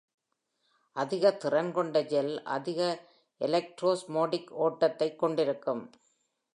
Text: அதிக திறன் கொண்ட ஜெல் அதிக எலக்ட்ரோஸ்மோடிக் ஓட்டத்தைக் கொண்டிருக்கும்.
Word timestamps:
அதிக 0.91 1.31
திறன் 1.31 1.71
கொண்ட 1.71 2.03
ஜெல் 2.03 2.43
அதிக 2.43 3.07
எலக்ட்ரோஸ்மோடிக் 3.39 4.49
ஓட்டத்தைக் 4.49 5.19
கொண்டிருக்கும். 5.19 5.91